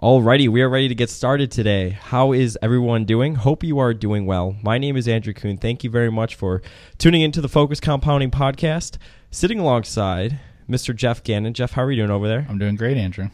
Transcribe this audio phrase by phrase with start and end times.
[0.00, 1.90] Alrighty, we are ready to get started today.
[1.90, 3.34] How is everyone doing?
[3.34, 4.54] Hope you are doing well.
[4.62, 5.56] My name is Andrew Kuhn.
[5.56, 6.62] Thank you very much for
[6.98, 8.96] tuning into the Focus Compounding Podcast.
[9.32, 10.38] Sitting alongside
[10.70, 10.94] Mr.
[10.94, 11.52] Jeff Gannon.
[11.52, 12.46] Jeff, how are you doing over there?
[12.48, 13.30] I'm doing great, Andrew.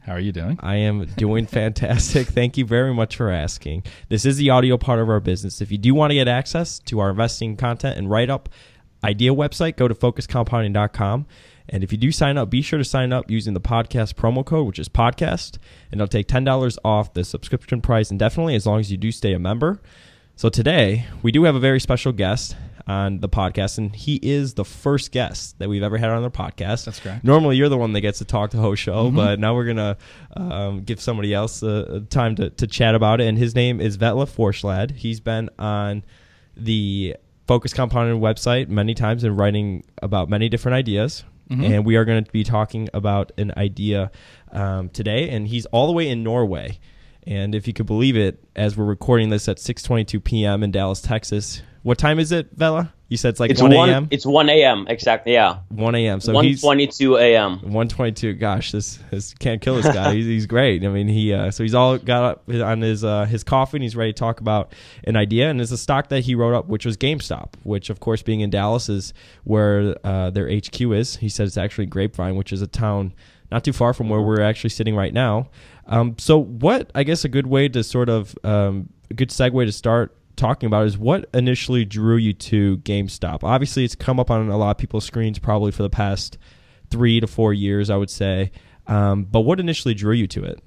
[0.00, 0.58] How are you doing?
[0.60, 2.26] I am doing fantastic.
[2.26, 3.84] Thank you very much for asking.
[4.08, 5.60] This is the audio part of our business.
[5.60, 8.48] If you do want to get access to our investing content and write up
[9.04, 11.26] idea website, go to focuscompounding.com.
[11.68, 14.44] And if you do sign up, be sure to sign up using the podcast promo
[14.44, 15.58] code, which is podcast,
[15.90, 19.32] and it'll take $10 off the subscription price indefinitely as long as you do stay
[19.32, 19.80] a member.
[20.36, 24.54] So today, we do have a very special guest on the podcast, and he is
[24.54, 26.84] the first guest that we've ever had on the podcast.
[26.84, 27.24] That's correct.
[27.24, 29.96] Normally, you're the one that gets to talk the host show, but now we're gonna
[30.36, 33.26] um, give somebody else uh, time to, to chat about it.
[33.26, 34.92] And his name is Vetla Forslad.
[34.92, 36.04] He's been on
[36.56, 41.24] the Focus Compounding website many times and writing about many different ideas.
[41.64, 44.10] And we are going to be talking about an idea
[44.50, 45.28] um, today.
[45.30, 46.78] And he's all the way in Norway.
[47.26, 50.62] And if you could believe it, as we're recording this at 6:22 p.m.
[50.62, 51.62] in Dallas, Texas.
[51.82, 52.92] What time is it, Vela?
[53.08, 54.08] You said it's like It's 1 a.m.
[54.10, 54.86] It's one a.m.
[54.88, 55.32] Exactly.
[55.32, 55.58] Yeah.
[55.68, 56.20] 1 a.m.
[56.20, 57.58] So One he's twenty-two a.m.
[57.60, 58.32] 122.
[58.34, 60.14] Gosh, this, this can't kill this guy.
[60.14, 60.84] he's, he's great.
[60.84, 63.82] I mean, he uh, so he's all got up on his uh, his coffee and
[63.84, 64.72] he's ready to talk about
[65.04, 65.48] an idea.
[65.48, 68.40] And it's a stock that he wrote up, which was GameStop, which of course, being
[68.40, 71.16] in Dallas, is where uh, their HQ is.
[71.16, 73.14] He said it's actually Grapevine, which is a town
[73.52, 75.48] not too far from where we're actually sitting right now.
[75.86, 79.64] Um, so, what I guess a good way to sort of um, a good segue
[79.64, 83.42] to start talking about is what initially drew you to GameStop.
[83.42, 86.38] Obviously, it's come up on a lot of people's screens probably for the past
[86.90, 88.52] three to four years, I would say.
[88.86, 90.62] Um, but what initially drew you to it?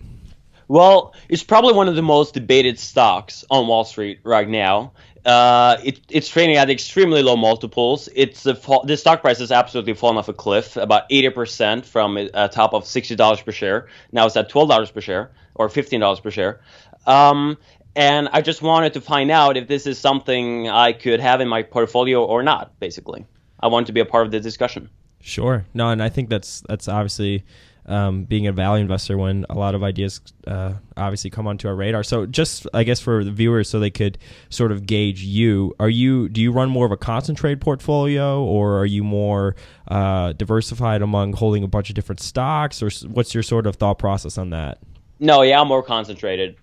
[0.67, 4.91] Well, it's probably one of the most debated stocks on Wall Street right now.
[5.25, 8.07] Uh, it, it's trading at extremely low multiples.
[8.15, 12.17] It's a fall, the stock price has absolutely fallen off a cliff, about 80% from
[12.17, 13.87] a top of $60 per share.
[14.11, 16.61] Now it's at $12 per share or $15 per share.
[17.05, 17.57] Um,
[17.95, 21.47] and I just wanted to find out if this is something I could have in
[21.47, 22.79] my portfolio or not.
[22.79, 23.25] Basically,
[23.59, 24.89] I want to be a part of the discussion.
[25.21, 25.65] Sure.
[25.73, 27.43] No, and I think that's that's obviously
[27.85, 31.75] um, being a value investor when a lot of ideas uh, obviously come onto our
[31.75, 32.03] radar.
[32.03, 34.17] So just I guess for the viewers, so they could
[34.49, 35.75] sort of gauge you.
[35.79, 39.55] Are you do you run more of a concentrated portfolio, or are you more
[39.87, 43.97] uh, diversified among holding a bunch of different stocks, or what's your sort of thought
[43.99, 44.77] process on that?
[45.19, 46.55] No, yeah, I'm more concentrated.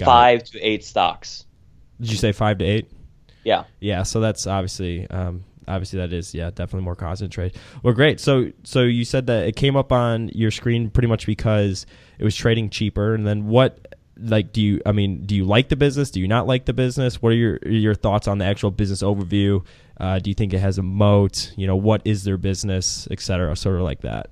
[0.00, 1.44] Got Five to eight stocks.
[2.00, 2.90] Did you say five to eight?
[3.44, 3.64] Yeah.
[3.80, 7.60] Yeah, so that's obviously um, obviously that is yeah definitely more concentrated.
[7.82, 8.20] Well, great.
[8.20, 11.86] So so you said that it came up on your screen pretty much because
[12.18, 13.96] it was trading cheaper, and then what?
[14.22, 14.82] Like, do you?
[14.84, 16.10] I mean, do you like the business?
[16.10, 17.22] Do you not like the business?
[17.22, 19.64] What are your your thoughts on the actual business overview?
[19.98, 21.52] Uh, do you think it has a moat?
[21.56, 24.30] You know, what is their business, et cetera, sort of like that.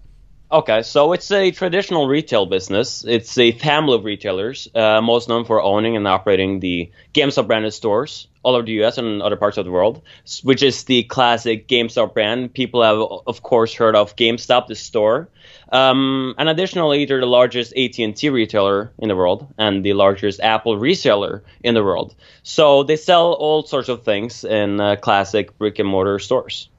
[0.51, 3.05] Okay, so it's a traditional retail business.
[3.07, 7.75] It's a family of retailers, uh, most known for owning and operating the GameStop branded
[7.75, 10.01] stores all over the US and other parts of the world,
[10.43, 12.55] which is the classic GameStop brand.
[12.55, 15.29] People have, of course, heard of GameStop, the store.
[15.71, 20.79] Um, and additionally, they're the largest AT&T retailer in the world and the largest Apple
[20.79, 22.15] reseller in the world.
[22.43, 26.71] So they sell all sorts of things in uh, classic brick and mortar stores.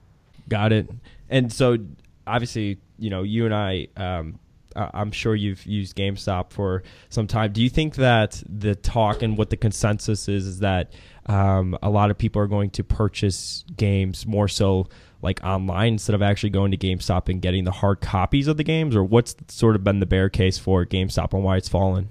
[0.48, 0.90] Got it.
[1.30, 1.78] And so,
[2.26, 4.40] obviously, you know, you and I, um,
[4.76, 7.52] I'm sure you've used GameStop for some time.
[7.52, 10.94] Do you think that the talk and what the consensus is is that
[11.26, 14.88] um, a lot of people are going to purchase games more so
[15.22, 18.64] like online instead of actually going to GameStop and getting the hard copies of the
[18.64, 22.08] games, or what's sort of been the bear case for GameStop and why it's fallen?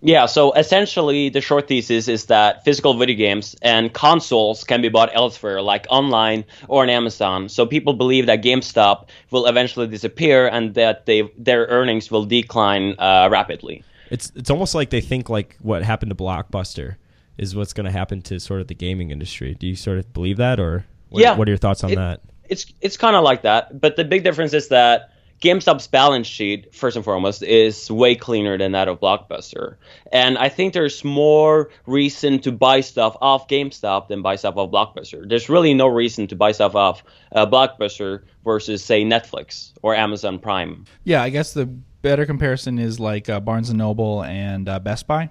[0.00, 4.88] Yeah, so essentially, the short thesis is that physical video games and consoles can be
[4.88, 7.48] bought elsewhere, like online or on Amazon.
[7.48, 12.94] So people believe that GameStop will eventually disappear and that they their earnings will decline
[12.98, 13.82] uh, rapidly.
[14.10, 16.94] It's it's almost like they think like what happened to Blockbuster
[17.36, 19.54] is what's going to happen to sort of the gaming industry.
[19.54, 21.34] Do you sort of believe that, or what, Yeah.
[21.36, 22.20] what are your thoughts on It- that?
[22.48, 26.74] It's it's kind of like that, but the big difference is that GameStop's balance sheet,
[26.74, 29.76] first and foremost, is way cleaner than that of Blockbuster.
[30.12, 34.70] And I think there's more reason to buy stuff off GameStop than buy stuff off
[34.70, 35.28] Blockbuster.
[35.28, 40.38] There's really no reason to buy stuff off uh, Blockbuster versus, say, Netflix or Amazon
[40.40, 40.84] Prime.
[41.04, 41.66] Yeah, I guess the
[42.02, 45.30] better comparison is like uh, Barnes and Noble and uh, Best Buy.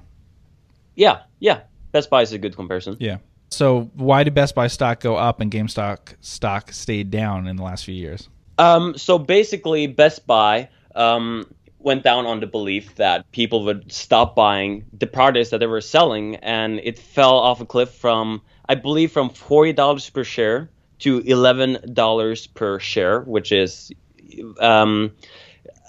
[0.95, 1.61] Yeah, yeah.
[1.91, 2.95] Best Buy is a good comparison.
[2.99, 3.17] Yeah.
[3.49, 7.63] So why did Best Buy stock go up and GameStop stock stayed down in the
[7.63, 8.29] last few years?
[8.57, 11.45] Um, so basically, Best Buy um,
[11.79, 15.81] went down on the belief that people would stop buying the products that they were
[15.81, 20.69] selling, and it fell off a cliff from, I believe, from forty dollars per share
[20.99, 23.91] to eleven dollars per share, which is
[24.59, 25.11] um,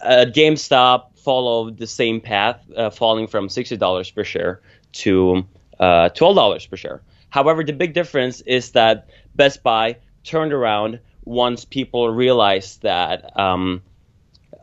[0.05, 4.61] GameStop followed the same path, uh, falling from sixty dollars per share
[4.93, 5.47] to
[5.81, 7.03] uh, twelve dollars per share.
[7.31, 13.83] However, the big difference is that Best Buy turned around once people realized that um,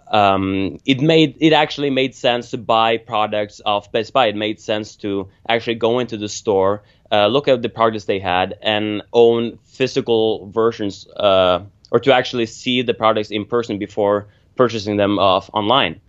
[0.07, 4.27] um, it made it actually made sense to buy products of Best Buy.
[4.27, 8.19] It made sense to actually go into the store, uh, look at the products they
[8.19, 14.27] had, and own physical versions, uh, or to actually see the products in person before
[14.55, 16.01] purchasing them off online.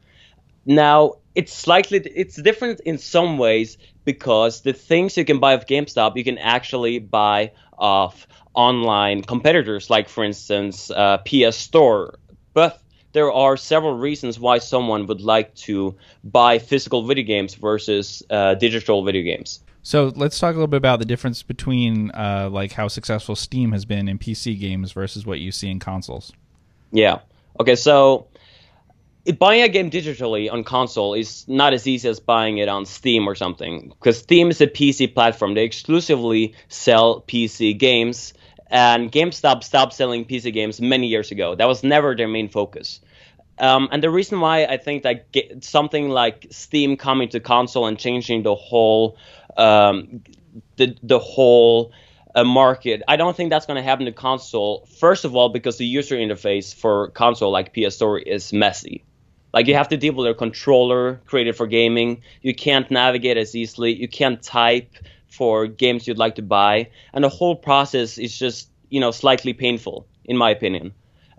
[0.64, 5.66] Now it's slightly it's different in some ways because the things you can buy off
[5.66, 12.18] GameStop you can actually buy off online competitors, like for instance uh, PS Store.
[12.54, 12.80] But
[13.12, 18.54] there are several reasons why someone would like to buy physical video games versus uh,
[18.54, 19.60] digital video games.
[19.82, 23.72] So let's talk a little bit about the difference between uh, like how successful Steam
[23.72, 26.32] has been in PC games versus what you see in consoles.
[26.90, 27.20] Yeah.
[27.60, 27.76] Okay.
[27.76, 28.26] So
[29.32, 33.28] buying a game digitally on console is not as easy as buying it on Steam
[33.28, 35.54] or something because Steam is a PC platform.
[35.54, 38.34] They exclusively sell PC games,
[38.68, 41.54] and GameStop stopped selling PC games many years ago.
[41.54, 43.00] That was never their main focus.
[43.58, 45.26] Um, and the reason why I think that
[45.60, 49.16] something like Steam coming to console and changing the whole
[49.56, 50.22] um,
[50.76, 51.92] the the whole
[52.34, 54.86] uh, market, I don't think that's going to happen to console.
[54.98, 59.05] First of all, because the user interface for console like PS Store is messy.
[59.56, 62.20] Like you have to deal with a controller created for gaming.
[62.42, 63.94] You can't navigate as easily.
[63.94, 64.94] You can't type
[65.28, 69.54] for games you'd like to buy, and the whole process is just you know slightly
[69.54, 70.92] painful, in my opinion.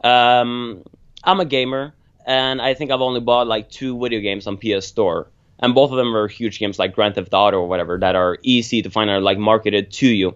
[0.03, 0.83] Um,
[1.23, 1.93] I'm a gamer
[2.25, 5.27] and I think I've only bought like two video games on PS Store,
[5.59, 8.39] and both of them are huge games like Grand Theft Auto or whatever that are
[8.41, 10.35] easy to find out, like marketed to you.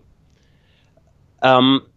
[1.42, 1.88] Um,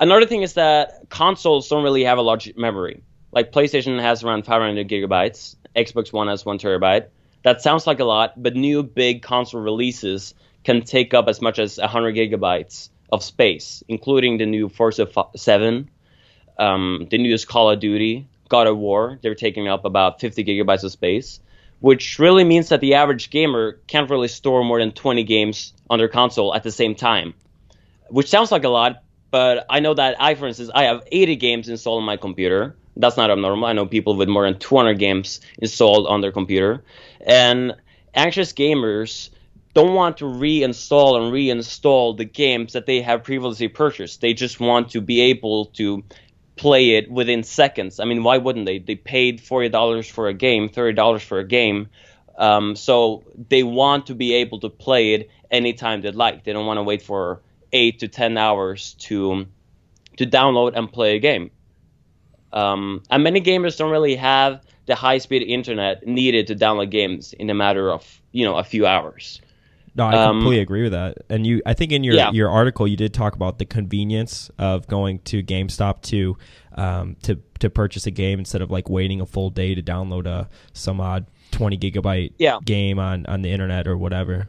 [0.00, 3.04] another thing is that consoles don't really have a large memory.
[3.36, 7.08] Like PlayStation has around 500 gigabytes, Xbox One has one terabyte.
[7.44, 10.32] That sounds like a lot, but new big console releases
[10.64, 15.06] can take up as much as 100 gigabytes of space, including the new Forza
[15.36, 15.90] 7,
[16.58, 19.18] um, the newest Call of Duty, God of War.
[19.20, 21.38] They're taking up about 50 gigabytes of space,
[21.80, 25.98] which really means that the average gamer can't really store more than 20 games on
[25.98, 27.34] their console at the same time,
[28.08, 29.02] which sounds like a lot.
[29.30, 32.74] But I know that I, for instance, I have 80 games installed on my computer.
[32.96, 33.66] That's not abnormal.
[33.66, 36.82] I know people with more than 200 games installed on their computer.
[37.20, 37.74] And
[38.14, 39.30] anxious gamers
[39.74, 44.22] don't want to reinstall and reinstall the games that they have previously purchased.
[44.22, 46.02] They just want to be able to
[46.56, 48.00] play it within seconds.
[48.00, 48.78] I mean, why wouldn't they?
[48.78, 51.88] They paid forty dollars for a game, thirty dollars for a game,
[52.38, 56.44] um, so they want to be able to play it anytime they like.
[56.44, 57.42] They don't want to wait for
[57.72, 59.46] eight to ten hours to
[60.16, 61.50] to download and play a game.
[62.56, 67.32] Um, and many gamers don't really have the high speed internet needed to download games
[67.34, 69.40] in a matter of you know a few hours.
[69.94, 71.18] No, I Um, completely agree with that.
[71.30, 72.30] And you, I think in your Yeah.
[72.30, 76.36] your article, you did talk about the convenience of going to GameStop to
[76.76, 80.26] um, to to purchase a game instead of like waiting a full day to download
[80.26, 82.58] a some odd twenty gigabyte Yeah.
[82.64, 84.48] game on on the internet or whatever.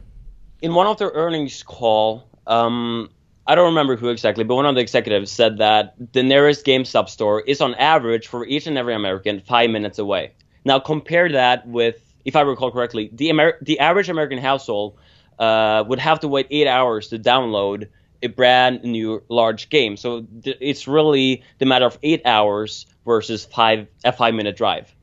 [0.60, 3.08] in one of their earnings call, um,
[3.48, 7.08] I don't remember who exactly, but one of the executives said that the nearest GameStop
[7.08, 10.34] store is on average for each and every American five minutes away.
[10.66, 11.96] Now compare that with,
[12.26, 14.98] if I recall correctly, the Amer- the average American household
[15.38, 17.88] uh, would have to wait eight hours to download
[18.22, 19.96] a brand new large game.
[19.96, 24.94] So th- it's really the matter of eight hours versus five a five minute drive.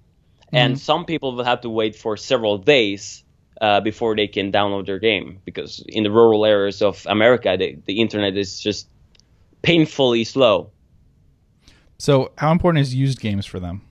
[0.54, 3.25] And some people will have to wait for several days
[3.62, 7.78] uh, before they can download their game because in the rural areas of America, the,
[7.86, 8.88] the internet is just
[9.62, 10.72] painfully slow.
[11.98, 13.82] So, how important is used games for them?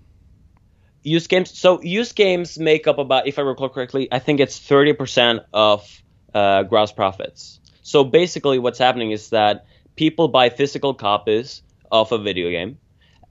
[1.03, 1.59] Used games.
[1.59, 5.41] So used games make up about, if I recall correctly, I think it's thirty percent
[5.53, 5.87] of
[6.35, 7.61] uh, gross profits.
[7.83, 9.67] So basically, what's happening is that
[9.97, 12.79] people buy physical copies of a video game,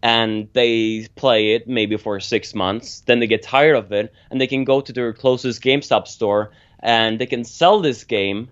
[0.03, 2.99] and they play it maybe for six months.
[3.05, 6.51] Then they get tired of it, and they can go to their closest GameStop store,
[6.81, 8.49] and they can sell this game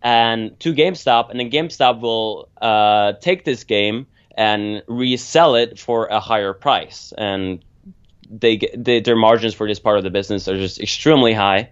[0.00, 4.06] and to GameStop, and then GameStop will uh, take this game
[4.36, 7.64] and resell it for a higher price, and
[8.30, 11.70] they, their margins for this part of the business are just extremely high,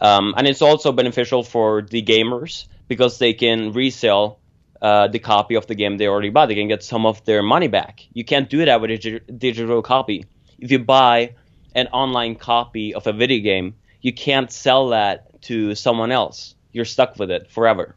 [0.00, 4.37] um, and it's also beneficial for the gamers because they can resell
[4.82, 6.48] uh, the copy of the game they already bought.
[6.48, 8.00] They can get some of their money back.
[8.12, 10.26] You can't do that with a digi- digital copy.
[10.58, 11.34] If you buy
[11.74, 16.54] an online copy of a video game, you can't sell that to someone else.
[16.72, 17.96] You're stuck with it forever.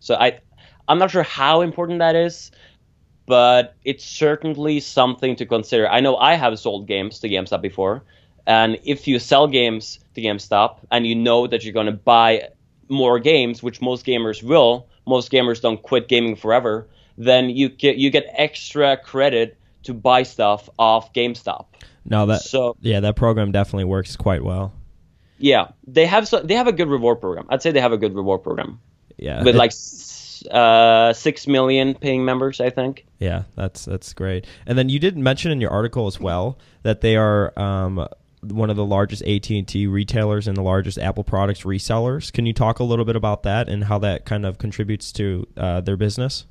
[0.00, 0.40] So I,
[0.88, 2.50] I'm not sure how important that is,
[3.26, 5.88] but it's certainly something to consider.
[5.88, 8.04] I know I have sold games to GameStop before,
[8.46, 12.48] And if you sell games to GameStop and you know that you're going to buy
[12.88, 16.86] more games, which most gamers will, most gamers don't quit gaming forever,
[17.18, 21.66] then you get you get extra credit to buy stuff off GameStop.
[22.04, 24.72] No, that So yeah, that program definitely works quite well.
[25.38, 27.46] yeah, they have so they have a good reward program.
[27.48, 28.80] I'd say they have a good reward program
[29.18, 29.72] Yeah, with it- like
[30.50, 33.06] uh, six million paying members, I think.
[33.20, 34.46] Yeah, that's that's great.
[34.66, 38.06] And then you did mention in your article as well that they are um,
[38.42, 42.32] one of the largest AT and T retailers and the largest Apple products resellers.
[42.32, 45.46] Can you talk a little bit about that and how that kind of contributes to
[45.56, 46.46] uh, their business?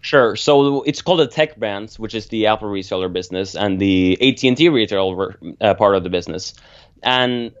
[0.00, 0.36] Sure.
[0.36, 4.42] So it's called the Tech Brands, which is the Apple reseller business, and the AT
[4.44, 6.54] and T retail uh, part of the business.
[7.02, 7.52] And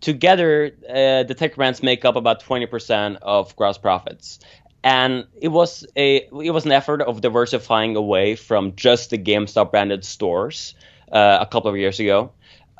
[0.00, 4.38] together, uh, the Tech Brands make up about twenty percent of gross profits.
[4.84, 9.70] And it was a it was an effort of diversifying away from just the GameStop
[9.70, 10.74] branded stores
[11.10, 12.32] uh, a couple of years ago.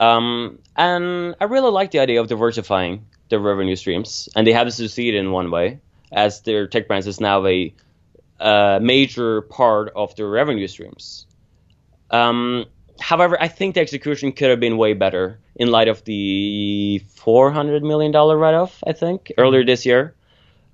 [0.03, 4.73] Um, and I really like the idea of diversifying their revenue streams, and they have
[4.73, 5.79] succeeded in one way,
[6.11, 7.73] as their Tech Brands is now a
[8.41, 11.27] a major part of their revenue streams.
[12.11, 12.65] Um,
[12.99, 17.83] however, I think the execution could have been way better in light of the $400
[17.83, 20.17] million write off, I think, earlier this year.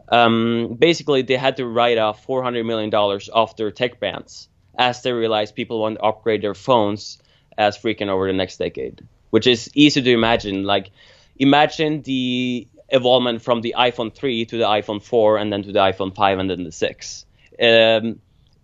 [0.09, 5.13] Um, basically, they had to write off $400 million off their tech brands as they
[5.13, 7.19] realized people want to upgrade their phones
[7.59, 10.65] as freaking over the next decade, which is easy to imagine.
[10.65, 10.91] Like,
[11.39, 15.81] imagine the evolvement from the iPhone 3 to the iPhone 4 and then to the
[15.81, 17.27] iPhone 5 and then the 6
[17.61, 18.21] um,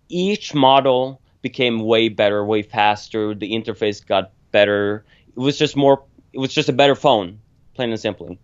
[0.09, 3.35] each model became way better, way faster.
[3.35, 5.05] The interface got better.
[5.35, 6.03] It was just more.
[6.33, 7.39] It was just a better phone,
[7.73, 8.39] plain and simply.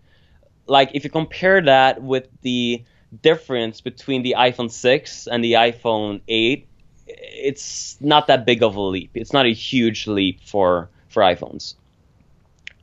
[0.67, 2.83] Like if you compare that with the
[3.21, 6.67] difference between the iPhone 6 and the iPhone 8,
[7.07, 9.11] it's not that big of a leap.
[9.15, 11.75] It's not a huge leap for for iPhones.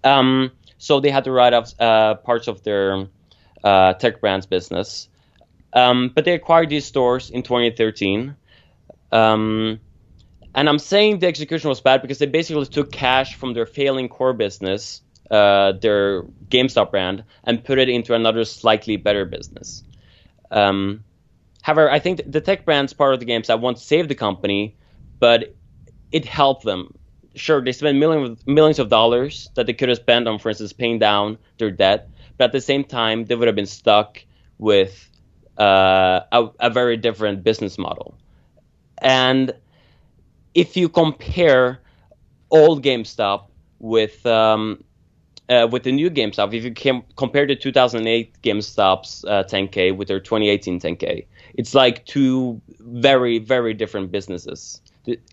[0.04, 3.06] Um, so they had to write off uh, parts of their
[3.64, 5.08] uh, tech brands business.
[5.72, 8.34] Um, but they acquired these stores in 2013.
[9.12, 9.80] Um,
[10.54, 14.08] and I'm saying the execution was bad because they basically took cash from their failing
[14.08, 19.84] core business, uh, their GameStop brand, and put it into another slightly better business.
[20.50, 21.04] Um,
[21.62, 24.76] however, I think the tech brand's part of the GameStop won't save the company,
[25.20, 25.54] but
[26.10, 26.97] it helped them.
[27.38, 30.72] Sure, they spent millions millions of dollars that they could have spent on, for instance,
[30.72, 34.24] paying down their debt, but at the same time, they would have been stuck
[34.58, 35.08] with
[35.58, 38.18] uh, a, a very different business model.
[39.00, 39.52] And
[40.54, 41.80] if you compare
[42.50, 43.46] old GameStop
[43.78, 44.82] with um,
[45.48, 50.08] uh, with the new GameStop, if you can compare the 2008 GameStop's uh, 10K with
[50.08, 54.82] their 2018 10K, it's like two very very different businesses.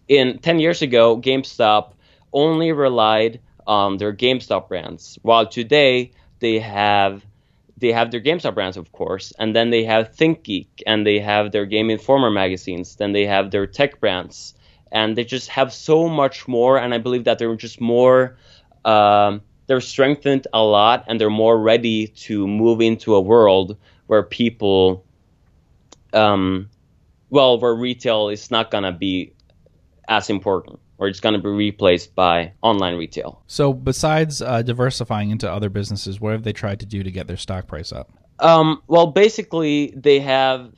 [0.07, 1.94] In 10 years ago, GameStop
[2.35, 7.25] only relied on their GameStop brands, while today they have
[7.77, 11.51] they have their GameStop brands, of course, and then they have ThinkGeek, and they have
[11.51, 14.53] their Game Informer magazines, then they have their tech brands,
[14.91, 16.77] and they just have so much more.
[16.77, 18.37] And I believe that they're just more,
[18.85, 23.75] um, they're strengthened a lot, and they're more ready to move into a world
[24.07, 25.03] where people,
[26.13, 26.69] um,
[27.29, 29.33] well, where retail is not gonna be
[30.07, 33.41] as important, or it's gonna be replaced by online retail.
[33.47, 37.27] So, besides uh, diversifying into other businesses, what have they tried to do to get
[37.27, 38.09] their stock price up?
[38.39, 40.71] Um, well, basically, they have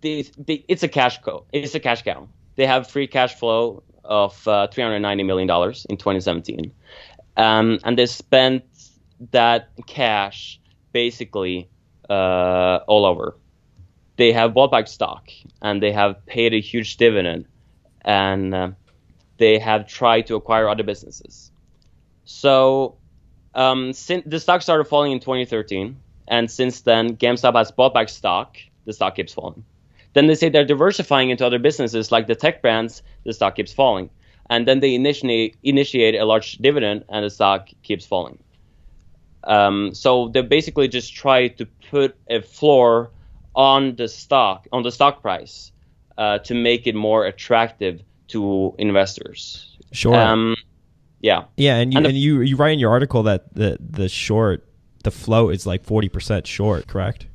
[0.00, 1.44] they, they, it's a cash cow.
[1.52, 2.28] It's a cash cow.
[2.56, 6.72] They have free cash flow of uh, 390 million dollars in 2017,
[7.36, 8.64] um, and they spent
[9.32, 10.60] that cash
[10.92, 11.68] basically
[12.08, 13.36] uh, all over.
[14.16, 15.30] They have bought back stock
[15.62, 17.46] and they have paid a huge dividend,
[18.02, 18.70] and uh,
[19.40, 21.50] they have tried to acquire other businesses.
[22.26, 22.96] So,
[23.54, 25.96] um, since the stock started falling in 2013
[26.28, 29.64] and since then GameStop has bought back stock, the stock keeps falling.
[30.12, 33.72] Then they say they're diversifying into other businesses like the tech brands, the stock keeps
[33.72, 34.10] falling.
[34.50, 38.38] And then they initiate initiate a large dividend and the stock keeps falling.
[39.44, 43.10] Um, so they basically just try to put a floor
[43.54, 45.72] on the stock, on the stock price,
[46.18, 49.76] uh, to make it more attractive to investors.
[49.92, 50.14] Sure.
[50.14, 50.56] Um,
[51.20, 51.44] yeah.
[51.56, 54.66] yeah, and you and and, you you write in your article that the the short
[55.04, 57.26] the float is like forty percent short, correct?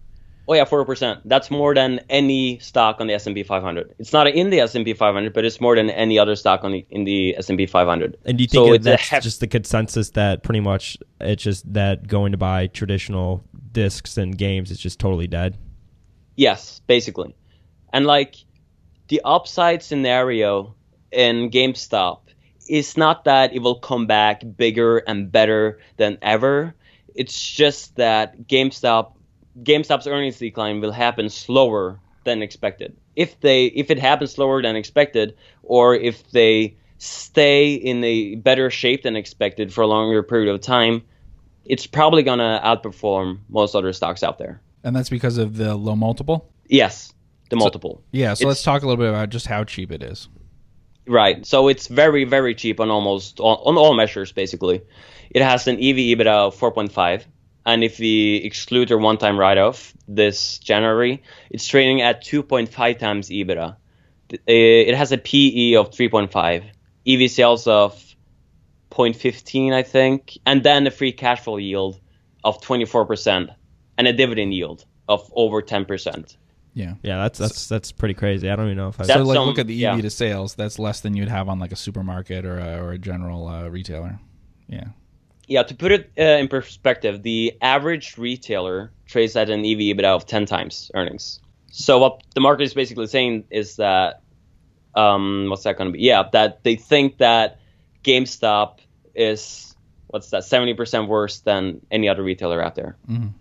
[0.48, 1.22] Oh yeah, forty percent.
[1.26, 3.96] That's more than any stock on the S and P 500.
[4.00, 6.64] It's not in the S and P 500, but it's more than any other stock
[6.64, 8.18] on the in the S and P 500.
[8.26, 11.44] And do you So think it's that's hef- just the consensus that pretty much it's
[11.44, 15.58] just that going to buy traditional discs and games is just totally dead?
[16.36, 17.36] Yes, basically.
[17.92, 18.36] And like
[19.08, 20.76] the upside scenario
[21.16, 22.20] in GameStop
[22.68, 26.76] it's not that it will come back bigger and better than ever.
[27.14, 29.14] It's just that GameStop
[29.64, 32.96] GameStop's earnings decline will happen slower than expected.
[33.16, 38.70] If they if it happens slower than expected, or if they stay in a better
[38.70, 41.04] shape than expected for a longer period of time,
[41.66, 44.62] it's probably gonna outperform most other stocks out there.
[44.84, 46.50] And that's because of the low multiple?
[46.68, 47.14] Yes,
[47.50, 48.02] the multiple.
[48.12, 50.30] Yeah, so It's- let's talk a little bit about just how cheap it is.
[51.08, 51.46] Right.
[51.46, 54.82] So it's very, very cheap on almost on all measures, basically.
[55.30, 57.26] It has an EV EBITDA of 4.5.
[57.66, 63.00] And if we exclude their one time write off this January, it's trading at 2.5
[63.00, 63.72] times EBITDA.
[63.72, 66.64] Uh, It has a PE of 3.5,
[67.08, 67.94] EV sales of
[68.92, 72.00] 0.15, I think, and then a free cash flow yield
[72.44, 73.50] of 24%,
[73.98, 76.38] and a dividend yield of over 10%.
[76.76, 76.96] Yeah.
[77.02, 78.50] Yeah, that's that's that's pretty crazy.
[78.50, 79.06] I don't even know if I.
[79.06, 80.02] So like some- look at the EV yeah.
[80.02, 82.98] to sales, that's less than you'd have on like a supermarket or a, or a
[82.98, 84.20] general uh, retailer.
[84.68, 84.90] Yeah.
[85.48, 90.06] Yeah, to put it uh, in perspective, the average retailer trades at an EV EBITDA
[90.06, 91.40] of 10 times earnings.
[91.72, 94.22] So what the market is basically saying is that,
[94.96, 96.04] um, what's that going to be?
[96.04, 97.60] Yeah, that they think that
[98.04, 98.80] GameStop
[99.14, 99.76] is
[100.08, 102.98] what's that 70% worse than any other retailer out there.
[103.08, 103.34] Mhm.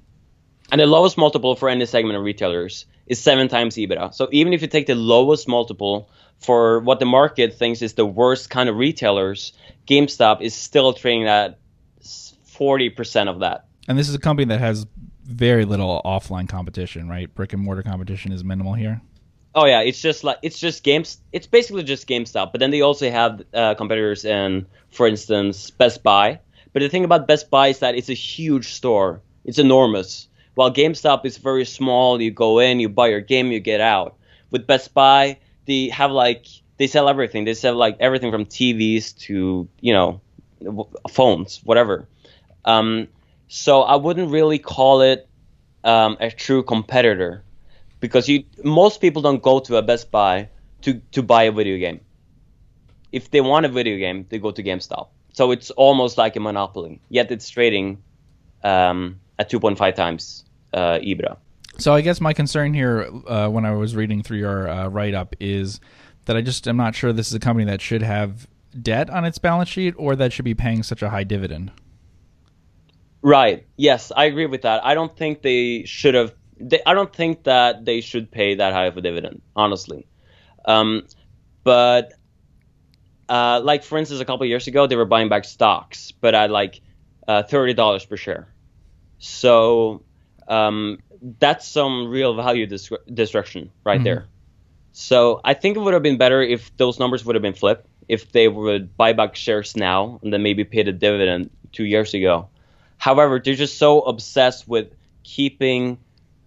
[0.73, 4.15] And the lowest multiple for any segment of retailers is seven times EBITDA.
[4.15, 6.09] So even if you take the lowest multiple
[6.41, 9.53] for what the market thinks is the worst kind of retailers,
[9.87, 11.59] GameStop is still trading at
[12.45, 13.67] forty percent of that.
[13.89, 14.87] And this is a company that has
[15.25, 17.33] very little offline competition, right?
[17.35, 19.01] Brick and mortar competition is minimal here.
[19.55, 21.19] Oh yeah, it's just like it's just games.
[21.33, 26.03] It's basically just GameStop, but then they also have uh, competitors in, for instance, Best
[26.03, 26.41] Buy.
[26.73, 29.21] But the thing about Best Buy is that it's a huge store.
[29.45, 30.27] It's enormous.
[30.55, 34.17] While GameStop is very small, you go in, you buy your game, you get out.
[34.51, 36.47] With Best Buy, they have like
[36.77, 37.45] they sell everything.
[37.45, 40.21] They sell like everything from TVs to you know
[41.11, 42.09] phones, whatever.
[42.65, 43.09] Um,
[43.49, 45.29] so I wouldn't really call it
[45.83, 47.45] um, a true competitor
[48.01, 50.49] because you most people don't go to a Best Buy
[50.83, 52.01] to to buy a video game.
[53.11, 55.09] If they want a video game, they go to GameStop.
[55.33, 57.01] So it's almost like a monopoly.
[57.09, 58.03] Yet it's trading
[58.63, 60.44] um, at 2.5 times
[60.75, 61.37] uh, EBITDA.
[61.79, 65.15] So I guess my concern here, uh, when I was reading through your uh, write
[65.15, 65.81] up, is
[66.27, 68.47] that I just am not sure this is a company that should have
[68.81, 71.73] debt on its balance sheet or that should be paying such a high dividend.
[73.23, 73.67] Right.
[73.77, 74.85] Yes, I agree with that.
[74.85, 76.35] I don't think they should have.
[76.61, 80.07] They, I don't think that they should pay that high of a dividend, honestly.
[80.67, 81.07] Um,
[81.65, 82.13] but
[83.29, 86.35] uh, like for instance, a couple of years ago, they were buying back stocks, but
[86.35, 86.81] at like
[87.27, 88.49] uh, thirty dollars per share.
[89.19, 90.03] So
[90.49, 90.99] um,
[91.39, 94.05] that's some real value dis- destruction right Mhm.
[94.05, 94.27] there.
[94.93, 97.87] So I think it would have been better if those numbers would have been flipped.
[98.09, 102.13] If they would buy back shares now and then maybe pay the dividend two years
[102.15, 102.49] ago.
[102.99, 104.89] However, they're just so obsessed with
[105.25, 105.99] keeping,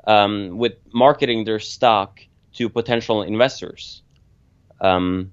[0.05, 2.21] um, with marketing their stock
[2.53, 4.01] to potential investors.
[4.79, 5.31] Um,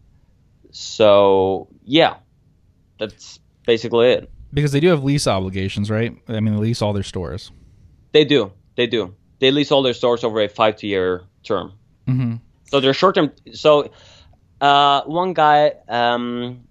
[0.71, 2.17] so yeah,
[2.99, 4.31] that's basically it.
[4.53, 6.17] Because they do have lease obligations, right?
[6.29, 7.51] I mean, they lease all their stores.
[8.15, 9.17] They do, they do.
[9.41, 11.73] They lease all their stores over a five to year term.
[12.07, 12.37] Mm-hmm.
[12.67, 13.33] So they're short term.
[13.53, 13.91] So
[14.61, 16.63] uh, one guy um,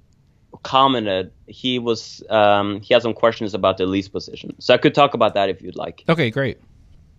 [0.63, 4.55] commented he was um, he had some questions about the lease position.
[4.59, 6.05] So I could talk about that if you'd like.
[6.07, 6.61] Okay, great.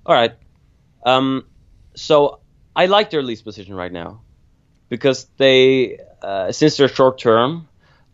[0.06, 0.32] All right.
[1.04, 1.44] Um,
[1.94, 2.40] so
[2.74, 4.22] I like their lease position right now
[4.88, 7.68] because they, uh, since they're short term,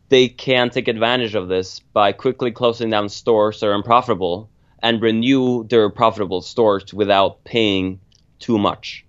[0.08, 4.49] they can take advantage of this by quickly closing down stores that are unprofitable
[4.82, 8.00] and renew their profitable stores without paying
[8.38, 9.04] too much.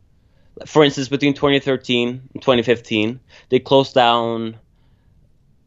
[0.66, 4.58] For instance, between 2013 and 2015, they closed down,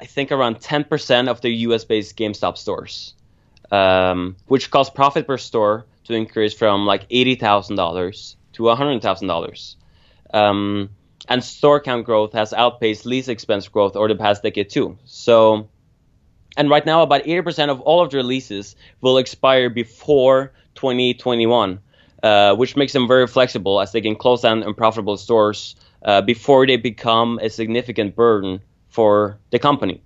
[0.00, 3.14] I think, around 10% of their US based GameStop stores,
[3.70, 9.76] um, which caused profit per store to increase from like $80,000 to $100,000.
[10.32, 10.90] Um,
[11.28, 14.98] and store count growth has outpaced lease expense growth over the past decade too.
[15.06, 15.68] So,
[16.56, 21.80] and right now, about 80% of all of their leases will expire before 2021,
[22.22, 26.66] uh, which makes them very flexible as they can close down unprofitable stores uh, before
[26.66, 30.02] they become a significant burden for the company.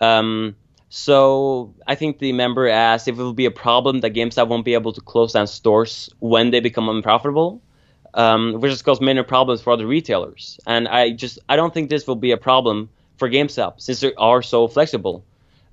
[0.00, 0.56] Um,
[0.88, 4.64] so I think the member asked if it will be a problem that GameStop won't
[4.64, 7.62] be able to close down stores when they become unprofitable,
[8.14, 10.60] um, which has caused many problems for other retailers.
[10.66, 14.14] And I just I don't think this will be a problem for GameStop since they
[14.14, 15.24] are so flexible.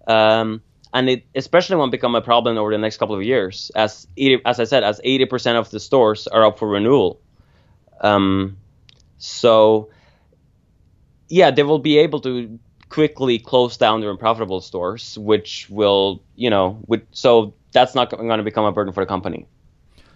[0.09, 0.61] Um,
[0.93, 4.41] and it especially won't become a problem over the next couple of years, as 80,
[4.43, 7.21] as I said, as 80% of the stores are up for renewal.
[8.01, 8.57] Um,
[9.19, 9.89] so
[11.29, 16.49] yeah, they will be able to quickly close down their unprofitable stores, which will, you
[16.49, 19.45] know, which, so that's not going to become a burden for the company.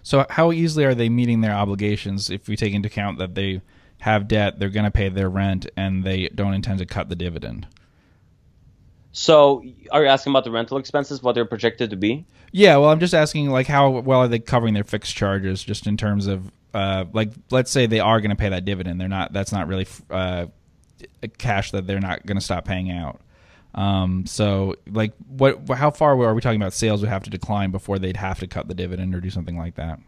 [0.02, 3.62] So how easily are they meeting their obligations if we take into account that they
[4.00, 7.16] have debt, they're going to pay their rent, and they don't intend to cut the
[7.16, 7.68] dividend?
[9.16, 12.26] So, are you asking about the rental expenses, what they're projected to be?
[12.50, 15.86] Yeah, well, I'm just asking, like, how well are they covering their fixed charges, just
[15.86, 19.00] in terms of, uh, like, let's say they are going to pay that dividend.
[19.00, 19.32] They're not.
[19.32, 20.46] That's not really uh,
[21.38, 23.20] cash that they're not going to stop paying out.
[23.76, 25.68] Um, so, like, what?
[25.70, 26.72] How far are we talking about?
[26.72, 29.56] Sales would have to decline before they'd have to cut the dividend or do something
[29.56, 30.00] like that.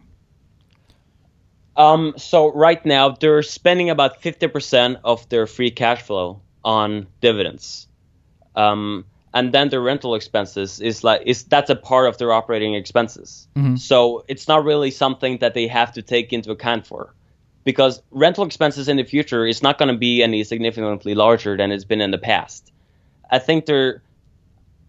[1.77, 7.87] Um, so right now they're spending about 50% of their free cash flow on dividends.
[8.57, 12.73] Um, and then the rental expenses is like is that's a part of their operating
[12.73, 13.47] expenses.
[13.55, 13.75] Mm-hmm.
[13.75, 17.13] So it's not really something that they have to take into account for.
[17.63, 21.71] Because rental expenses in the future is not going to be any significantly larger than
[21.71, 22.71] it's been in the past.
[23.29, 24.01] I think they're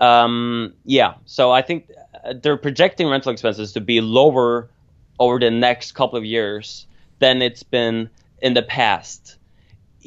[0.00, 1.90] um, yeah, so I think
[2.24, 4.70] uh, they're projecting rental expenses to be lower
[5.18, 6.86] over the next couple of years
[7.18, 8.08] than it's been
[8.40, 9.37] in the past,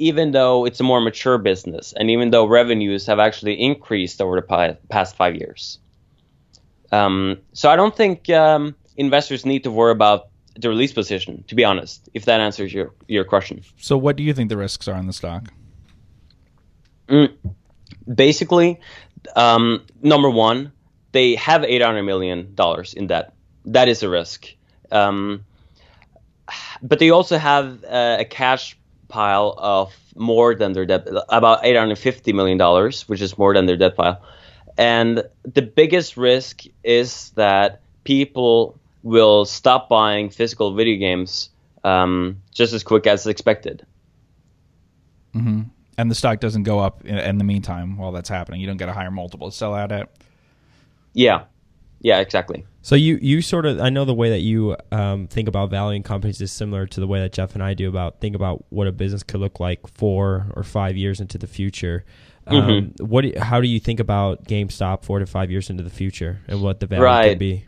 [0.01, 4.35] even though it's a more mature business and even though revenues have actually increased over
[4.35, 5.77] the past five years.
[6.91, 11.53] Um, so I don't think um, investors need to worry about the release position, to
[11.53, 13.61] be honest, if that answers your, your question.
[13.77, 15.43] So, what do you think the risks are in the stock?
[17.07, 17.31] Mm,
[18.13, 18.79] basically,
[19.35, 20.71] um, number one,
[21.11, 22.55] they have $800 million
[22.95, 23.33] in debt.
[23.65, 24.47] That is a risk.
[24.91, 25.45] Um,
[26.81, 28.77] but they also have uh, a cash
[29.11, 33.95] pile of more than their debt, about $850 million, which is more than their debt
[33.95, 34.21] pile.
[34.77, 41.49] And the biggest risk is that people will stop buying physical video games
[41.83, 43.85] um, just as quick as expected.
[45.35, 45.63] Mm-hmm.
[45.97, 48.61] And the stock doesn't go up in, in, the meantime while that's happening.
[48.61, 50.09] You don't get a higher multiple to sell out at.
[51.13, 51.45] Yeah,
[51.99, 52.65] yeah, exactly.
[52.83, 56.01] So you you sort of I know the way that you um, think about valuing
[56.03, 58.87] companies is similar to the way that Jeff and I do about think about what
[58.87, 62.03] a business could look like four or five years into the future.
[62.47, 63.05] Um, Mm-hmm.
[63.05, 66.61] what how do you think about GameStop four to five years into the future and
[66.63, 67.29] what the value Right.
[67.29, 67.65] could be?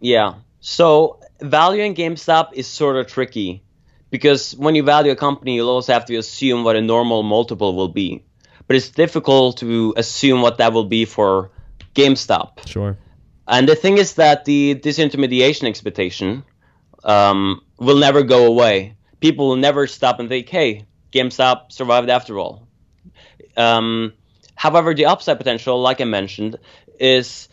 [0.00, 0.34] Yeah.
[0.60, 3.64] So valuing GameStop is sort of tricky
[4.10, 7.74] because when you value a company, you'll also have to assume what a normal multiple
[7.74, 8.24] will be.
[8.68, 11.50] But it's difficult to assume what that will be for
[11.94, 12.66] GameStop.
[12.68, 12.96] Sure.
[13.46, 16.44] And the thing is that the disintermediation expectation
[17.04, 18.96] um, will never go away.
[19.20, 22.66] People will never stop and think, "Hey, GameStop survived after all."
[23.56, 24.14] Um,
[24.54, 26.56] however, the upside potential, like I mentioned,
[26.98, 27.48] is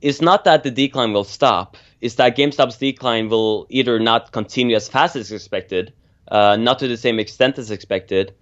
[0.00, 1.76] is not that the decline will stop.
[2.00, 5.92] It's that GameStop's decline will either not continue as fast as expected,
[6.28, 8.32] uh, not to the same extent as expected,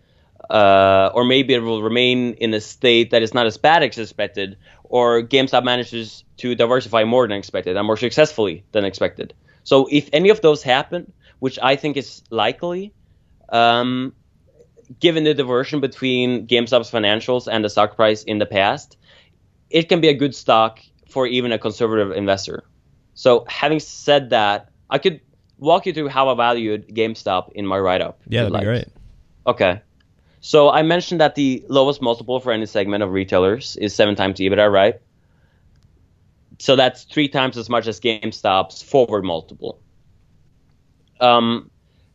[0.50, 3.98] uh, or maybe it will remain in a state that is not as bad as
[3.98, 9.34] expected, or GameStop manages to diversify more than expected and more successfully than expected.
[9.64, 12.92] So if any of those happen, which I think is likely,
[13.48, 14.14] um,
[15.00, 18.96] given the diversion between GameStop's financials and the stock price in the past,
[19.70, 22.64] it can be a good stock for even a conservative investor.
[23.14, 25.20] So having said that, I could
[25.58, 28.20] walk you through how I valued GameStop in my write-up.
[28.28, 28.84] Yeah, you'd that'd be like.
[28.84, 28.88] great.
[29.46, 29.82] Okay.
[30.46, 34.38] So I mentioned that the lowest multiple for any segment of retailers is seven times
[34.38, 34.94] EBITDA, right?
[36.60, 39.80] So that's three times as much as GameStop's forward multiple.
[41.18, 41.68] Um,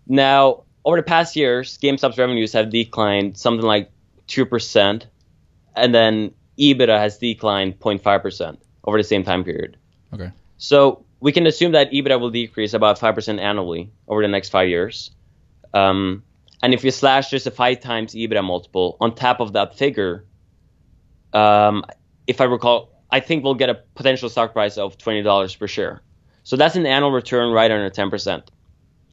[0.07, 3.91] now, over the past years, GameStop's revenues have declined something like
[4.29, 5.03] 2%,
[5.75, 9.75] and then EBITDA has declined 0.5% over the same time period.
[10.13, 10.31] Okay.
[10.57, 14.69] So we can assume that EBITDA will decrease about 5% annually over the next five
[14.69, 15.11] years.
[15.73, 16.23] Um,
[16.63, 20.25] and if you slash just a five times EBITDA multiple on top of that figure,
[21.33, 21.83] um,
[22.27, 26.01] if I recall, I think we'll get a potential stock price of $20 per share.
[26.43, 28.43] So that's an annual return right under 10%.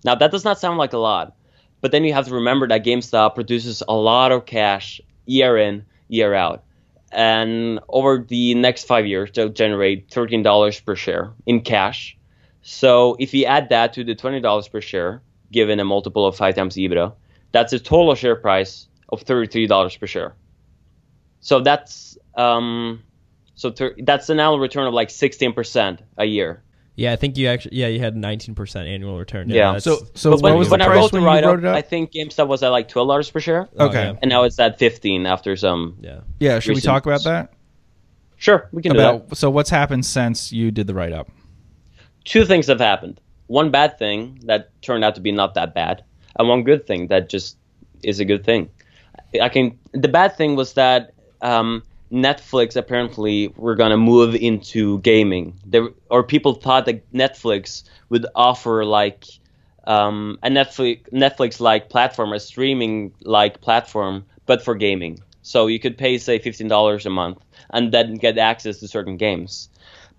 [0.05, 1.37] Now, that does not sound like a lot,
[1.81, 5.85] but then you have to remember that GameStop produces a lot of cash year in,
[6.09, 6.65] year out.
[7.11, 12.17] And over the next five years, they'll generate $13 per share in cash.
[12.63, 16.55] So if you add that to the $20 per share, given a multiple of five
[16.55, 17.15] times EBITDA,
[17.53, 20.35] that's a total share price of $33 per share.
[21.41, 23.03] So that's um,
[23.55, 26.63] so thir- that's an annual return of like 16% a year.
[26.95, 29.49] Yeah, I think you actually yeah you had 19% annual return.
[29.49, 29.73] Yeah.
[29.73, 31.29] that's- So, so But what when, was when the I price wrote the when you
[31.29, 34.19] write wrote up, it I think GameStop was at like $12 per share, okay.
[34.21, 35.97] and now it's at 15 after some.
[36.01, 36.21] yeah.
[36.41, 37.53] Yeah, should we talk about that?
[38.37, 39.15] Sure, we can do that.
[39.15, 41.29] About so what's happened since you did the write up?
[42.25, 43.21] two things have happened.
[43.47, 46.05] One bad thing that turned out to be not that bad,
[46.38, 47.57] and one good thing that just
[48.03, 48.70] is a good thing.
[49.40, 49.79] I can.
[49.92, 55.59] The bad thing was that um, Netflix apparently were gonna move into gaming.
[55.66, 59.24] There, or people thought that Netflix would offer like
[59.87, 65.18] um, a Netflix Netflix like platform, a streaming like platform, but for gaming.
[65.42, 67.38] So you could pay say fifteen dollars a month
[67.70, 69.68] and then get access to certain games.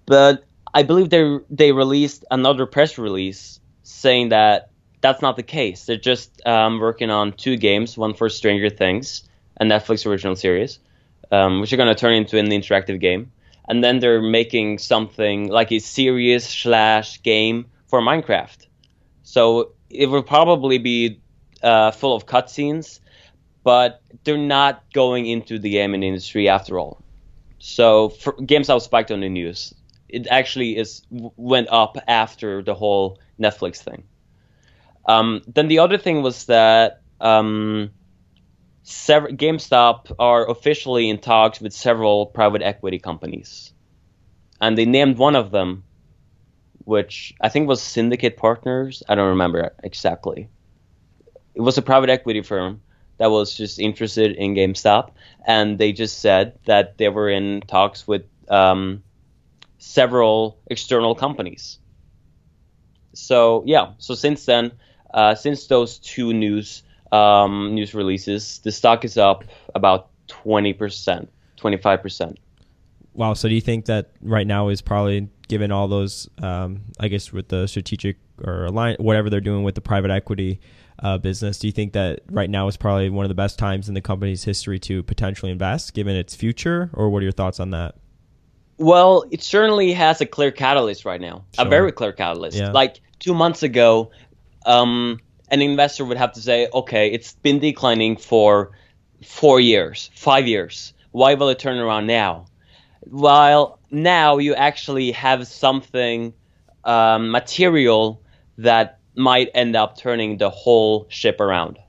[0.06, 4.69] But I believe they they released another press release saying that
[5.02, 5.86] that's not the case.
[5.86, 9.24] They're just um, working on two games, one for Stranger Things,
[9.58, 10.80] a Netflix original series,
[11.32, 13.32] um, which are going to turn into an interactive game,
[13.68, 18.68] and then they're making something like a series slash game for Minecraft.
[19.24, 21.22] So it will probably be
[21.62, 23.00] uh, full of cutscenes,
[23.64, 27.02] but they're not going into the gaming industry after all.
[27.60, 29.74] So for, GameStop spiked on the news.
[30.08, 34.04] It actually is went up after the whole Netflix thing.
[35.10, 37.90] Um, then the other thing was that um,
[38.84, 43.74] several, GameStop are officially in talks with several private equity companies,
[44.62, 45.84] and they named one of them,
[46.86, 49.02] which I think was Sycamore Partners.
[49.10, 50.48] I don't remember exactly.
[51.56, 52.82] It was a private equity firm
[53.18, 58.08] that was just interested in GameStop, and they just said that they were in talks
[58.08, 59.02] with um,
[59.80, 61.80] several external companies.
[63.14, 64.74] So yeah, so since then,
[65.14, 69.44] uh, since those two news um, news releases, the stock is up
[69.74, 72.38] about twenty percent, twenty five percent.
[73.14, 73.34] Wow.
[73.34, 77.34] So do you think that right now is probably given all those, um, I guess,
[77.34, 80.62] with the strategic or align whatever they're doing with the private equity
[81.02, 83.88] uh, business, do you think that right now is probably one of the best times
[83.90, 86.90] in the company's history to potentially invest, given its future?
[86.94, 87.96] Or what are your thoughts on that?
[88.78, 91.66] Well, it certainly has a clear catalyst right now, Sure.
[91.66, 92.58] a very clear catalyst.
[92.58, 92.72] Yeah.
[92.72, 94.12] Like two months ago,
[94.70, 98.72] um, an investor would have to say, okay, it's been declining for
[99.26, 100.94] four years, five years.
[101.12, 102.46] Why will it turn around now?
[103.02, 106.34] While now you actually have something
[106.84, 108.22] um, material
[108.60, 111.80] that might end up turning the whole ship around.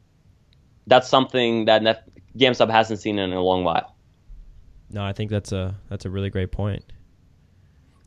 [0.86, 3.94] That's something that Net- GameStop hasn't seen in a long while.
[4.90, 6.92] No, I think that's a that's a really great point.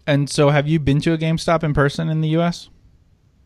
[0.06, 2.70] And so, have you been to a GameStop in person in the U.S.?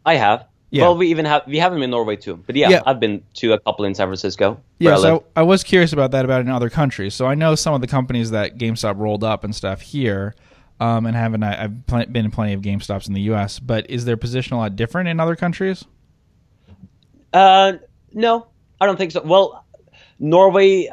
[0.05, 0.47] I have.
[0.69, 0.83] Yeah.
[0.83, 2.35] Well, we even have we have them in Norway too.
[2.45, 2.81] But yeah, Yeah.
[2.85, 4.59] I've been to a couple in San Francisco.
[4.79, 5.01] Yeah, I live.
[5.01, 7.13] so I was curious about that about in other countries.
[7.15, 10.35] So I know some of the companies that GameStop rolled up and stuff here,
[10.81, 13.59] um, and haven't I, I've pl- been in plenty of GameStops in the U.S.
[13.59, 15.85] But is their position a lot different in other countries?
[17.33, 17.73] Uh,
[18.13, 18.47] no,
[18.81, 19.21] I don't think so.
[19.23, 19.65] Well,
[20.19, 20.89] Norway,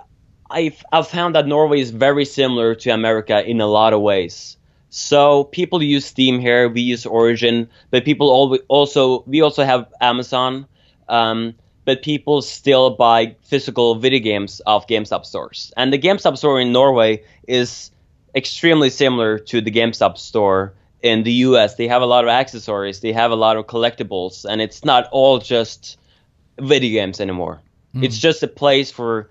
[0.51, 4.57] I've I've found that Norway is very similar to America in a lot of ways.
[4.97, 8.29] So people use Steam here, we use Origin, but people
[8.69, 10.67] also we also have Amazon.
[11.09, 11.55] Um,
[11.85, 16.71] but people still buy physical video games off GameStop stores, and the GameStop store in
[16.71, 17.91] Norway is
[18.37, 21.75] extremely similar to the GameStop store in the US.
[21.75, 25.09] They have a lot of accessories, they have a lot of collectibles, and it's not
[25.11, 25.99] all just
[26.61, 27.61] video games anymore.
[27.95, 29.29] It's just a place for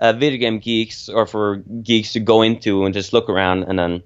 [0.00, 3.76] uh, video game geeks or for geeks to go into and just look around and
[3.76, 4.02] then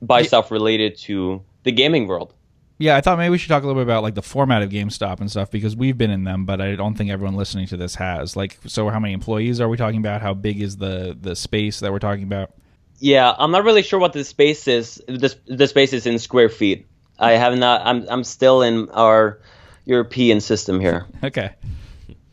[0.00, 0.26] buy Yeah.
[0.26, 2.34] stuff related to the gaming world.
[2.78, 4.70] Yeah, I thought maybe we should talk a little bit about like the format of
[4.70, 7.76] GameStop and stuff because we've been in them, but I don't think everyone listening to
[7.76, 8.34] this has.
[8.34, 10.20] Like, so how many employees are we talking about?
[10.20, 12.50] How big is the the space that we're talking about?
[12.98, 15.02] Yeah, I'm not really sure what the space is.
[15.06, 16.86] The, the space is in square feet.
[17.18, 17.82] I have not.
[17.84, 19.38] I'm I'm still in our
[19.84, 21.06] European system here.
[21.24, 21.50] Okay.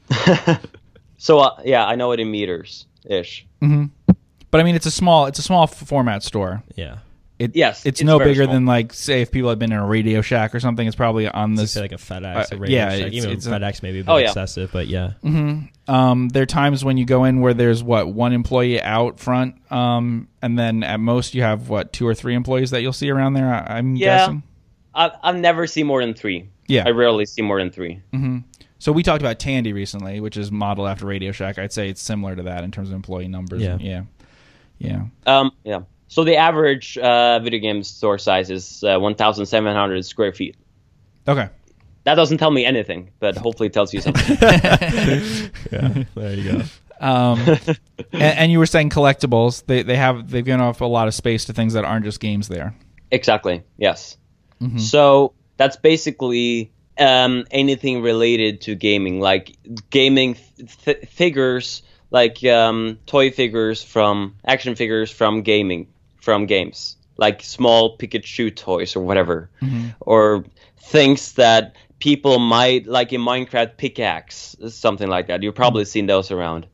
[1.22, 3.46] So uh, yeah, I know it in meters ish.
[3.60, 6.64] But I mean, it's a small it's a small format store.
[6.76, 7.00] Yeah.
[7.40, 8.54] It, Yes, it's, it's no bigger small.
[8.54, 10.86] than like say if people had been in a Radio Shack or something.
[10.86, 11.72] It's probably on Let's this.
[11.72, 13.00] say like a FedEx, Uh, a Radio yeah, Shack.
[13.00, 14.26] it's- even it's a- FedEx maybe a bit Oh, yeah.
[14.28, 15.12] excessive, but yeah.
[15.88, 19.56] Um, there are times when you go in where there's what one employee out front,
[19.72, 23.10] um, and then at most you have what two or three employees that you'll see
[23.10, 23.52] around there.
[23.52, 24.18] I, I'm Yeah.
[24.18, 24.44] guessing.
[24.94, 26.50] I've I've never seen more than three.
[26.68, 26.84] Yeah.
[26.86, 28.02] I rarely see more than three.
[28.80, 31.58] So we talked about Tandy recently, which is modeled after Radio Shack.
[31.58, 33.62] I'd say it's similar to that in terms of employee numbers.
[33.62, 33.78] Yeah.
[33.80, 34.04] yeah,
[34.78, 35.02] yeah.
[35.26, 35.82] Um, yeah.
[36.10, 40.58] So the average uh, video game store size is uh, 1,700 square feet.
[41.28, 41.50] Okay.
[42.04, 44.38] That doesn't tell me anything, but hopefully it tells you something.
[45.72, 46.04] Yeah.
[46.16, 46.64] there you go.
[47.00, 47.40] Um,
[48.12, 49.66] and, and you were saying collectibles.
[49.66, 52.20] They they have they've given off a lot of space to things that aren't just
[52.20, 52.76] games there.
[53.12, 53.64] exactly.
[53.78, 54.18] Yes.
[54.78, 59.56] So that's basically um, anything related to gaming, like
[59.90, 60.36] gaming
[60.84, 65.88] th- figures, like um, toy figures from action figures from gaming,
[66.22, 69.50] from games, like small Pikachu toys or whatever,
[70.00, 70.46] or
[70.78, 75.44] things that people might like in Minecraft pickaxe, something like that.
[75.44, 76.68] You've probably seen those around.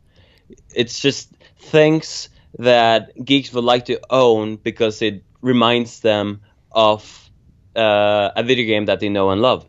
[0.73, 2.29] It's just things
[2.59, 7.29] that geeks would like to own because it reminds them of
[7.75, 9.65] uh, a video game that they know and love.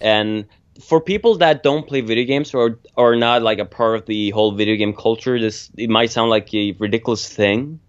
[0.00, 0.46] And
[0.80, 4.30] for people that don't play video games or are not like a part of the
[4.30, 7.80] whole video game culture, this it might sound like a ridiculous thing,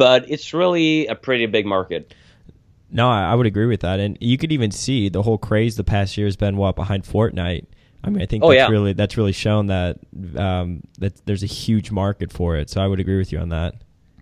[0.00, 2.14] but it's really a pretty big market.
[2.90, 5.84] No, I, would agree with that, and you could even see the whole craze the
[5.84, 7.66] past year has been what behind Fortnite.
[8.02, 8.68] I mean, I think Oh, that's yeah.
[8.68, 9.98] really that's really shown that
[10.36, 12.70] um, that there's a huge market for it.
[12.70, 13.74] So I would agree with you on that.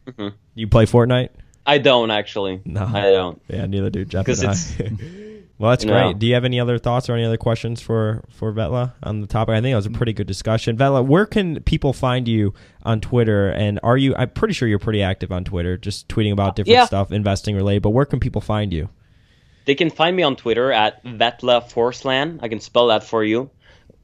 [0.07, 0.33] Mhm.
[0.57, 1.29] You play Fortnite?
[1.64, 2.61] I don't actually.
[2.64, 2.85] No.
[2.85, 3.41] I don't.
[3.49, 4.53] Yeah, neither do Geoff 'Cause and I.
[4.53, 5.12] it's-
[5.59, 5.92] well, that's No.
[5.92, 6.18] great.
[6.18, 9.27] Do you have any other thoughts or any other questions for for Vetle on the
[9.27, 9.53] topic?
[9.55, 10.77] I think that was a pretty good discussion.
[10.77, 13.51] Vetle, where can people find you on Twitter?
[13.51, 14.14] And are you?
[14.16, 16.85] I'm pretty sure you're pretty active on Twitter, just tweeting about different Yeah.
[16.87, 17.83] stuff, investing related.
[17.83, 18.88] But where can people find you?
[19.64, 22.38] They can find me on Twitter at Vetle Forsland.
[22.42, 23.51] I can spell that for you.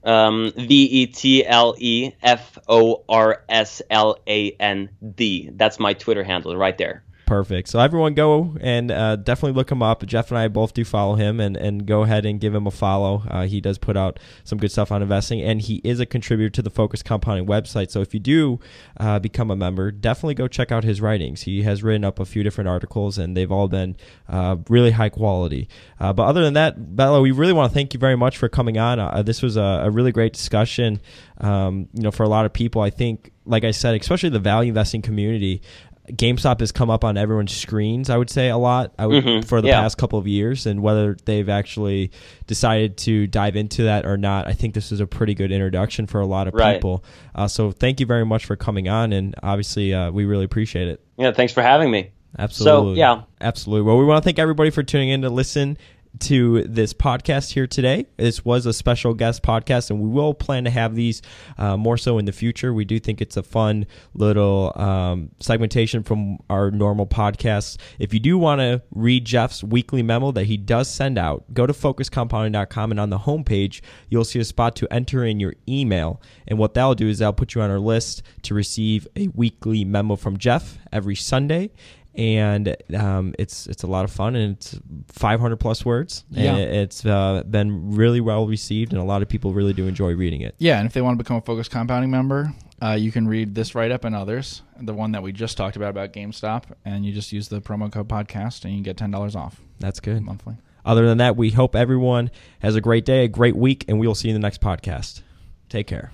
[0.05, 5.49] Um, V E T L E F O R S L A N D.
[5.55, 7.03] That's my Twitter handle right there.
[7.27, 7.69] Perfect.
[7.69, 10.05] So everyone go and uh, definitely look him up.
[10.05, 12.71] Geoff and I both do follow him, and, and go ahead and give him a
[12.71, 13.23] follow.
[13.29, 16.51] Uh, he does put out some good stuff on investing, and he is a contributor
[16.51, 17.91] to the Focus Compounding website.
[17.91, 18.61] So if you do
[19.01, 21.43] uh, become a member, definitely go check out his writings.
[21.43, 23.97] He has written up a few different articles, and they've all been
[24.29, 25.69] uh, really high quality.
[25.99, 28.51] Uh, but other than that, Bella, we really want to thank you very much for
[28.51, 29.01] coming on.
[29.01, 31.01] Uh, this was a, a really great discussion.
[31.39, 34.39] Um, you know, for a lot of people, I think, like I said, especially the
[34.39, 35.63] value investing community.
[36.12, 38.11] GameStop has come up on everyone's screens.
[38.11, 39.81] I would say a lot I would, Mhm, for the yeah.
[39.81, 42.11] past couple of years, and whether they've actually
[42.47, 46.07] decided to dive into that or not, I think this is a pretty good introduction
[46.07, 46.75] for a lot of Right.
[46.75, 47.03] people.
[47.35, 50.88] Uh, so thank you very much for coming on, and obviously uh, we really appreciate
[50.88, 51.01] it.
[51.17, 52.11] Yeah, thanks for having me.
[52.38, 52.99] Absolutely.
[52.99, 53.23] yeah.
[53.40, 53.87] Absolutely.
[53.87, 55.79] Well, we want to thank everybody for tuning in to listen
[56.20, 58.07] to this podcast here today.
[58.16, 61.22] This was a special guest podcast, and we will plan to have these
[61.59, 62.72] uh, more so in the future.
[62.72, 67.77] We do think it's a fun little um, segmentation from our normal podcasts.
[67.98, 71.66] If you do want to read Geoff's weekly memo that he does send out, go
[71.66, 76.20] to focuscompounding.com, and on the homepage, you'll see a spot to enter in your email.
[76.46, 79.85] And what that'll do is that'll put you on our list to receive a weekly
[79.85, 81.70] memo from Geoff every Sunday
[82.14, 86.24] and um, it's it's a lot of fun and it's 500 plus words.
[86.31, 86.55] Yeah.
[86.55, 90.14] and it's uh, been really well received and a lot of people really do enjoy
[90.14, 90.55] reading it.
[90.59, 93.55] Yeah, and if they want to become a Focus Compounding member, uh, you can read
[93.55, 97.05] this write up and others, the one that we just talked about about GameStop, and
[97.05, 100.22] you just use the promo code podcast and you get ten dollars off that's good.
[100.22, 100.55] monthly.
[100.85, 104.07] other than that we hope everyone has a great day a great week and we
[104.07, 105.22] will see you in the next podcast.
[105.68, 106.12] Take care